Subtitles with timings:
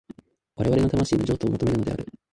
[0.55, 2.07] 我々の魂の譲渡を求めるのである。